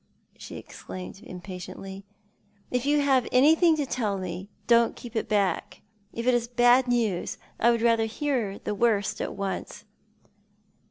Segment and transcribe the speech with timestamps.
[0.35, 2.03] she exclaimed, impatiently.
[2.71, 5.83] "If you have anything to tell me, don't keep it back.
[6.11, 9.85] If it is bad news I would rather hear the worst at once."